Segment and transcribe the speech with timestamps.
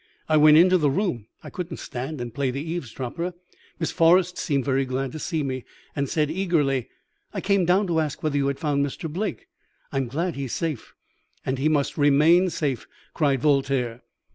[0.27, 1.27] "I went into the room.
[1.43, 3.35] I could not stand and play the eavesdropper.
[3.79, 5.63] Miss Forrest seemed very glad to see me,
[5.95, 6.89] and said eagerly
[7.35, 9.07] "'I came down to ask whether you had found Mr.
[9.07, 9.45] Blake.
[9.91, 10.95] I am glad he is safe.'
[11.45, 14.01] "'And he must remain safe!' cried Voltaire.